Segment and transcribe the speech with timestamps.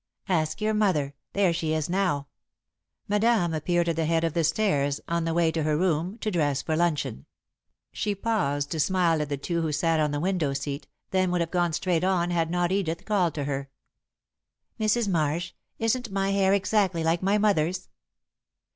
[0.29, 1.13] "Ask your mother.
[1.33, 2.25] There she is now."
[3.07, 6.31] Madame appeared at the head of the stairs, on the way to her room, to
[6.31, 7.27] dress for luncheon.
[7.91, 11.41] She paused to smile at the two who sat on the window seat, then would
[11.41, 13.69] have gone straight on had not Edith called to her.
[14.79, 15.07] "Mrs.
[15.07, 15.51] Marsh!
[15.77, 17.87] Isn't my hair exactly like my mother's?"